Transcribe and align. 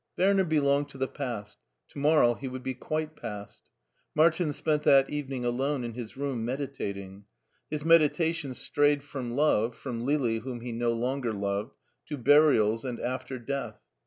Werner 0.17 0.43
belonged 0.43 0.89
to 0.89 0.97
the 0.97 1.07
past, 1.07 1.59
to 1.89 1.99
morrow 1.99 2.35
h« 2.41 2.49
would 2.49 2.63
be 2.63 2.73
quite 2.73 3.15
past. 3.15 3.69
Martin 4.15 4.51
spent 4.51 4.81
that 4.81 5.11
evening 5.11 5.45
alone 5.45 5.83
in 5.83 5.93
his 5.93 6.17
room 6.17 6.43
meditating; 6.43 7.25
his 7.69 7.85
meditations 7.85 8.57
strayed 8.57 9.03
from 9.03 9.35
love, 9.35 9.75
from 9.75 10.03
Lili 10.03 10.39
whom 10.39 10.61
he 10.61 10.71
no 10.71 10.91
longer 10.91 11.31
loved, 11.33 11.75
to 12.07 12.17
burials 12.17 12.83
and 12.83 12.99
after 12.99 13.37
death. 13.37 13.79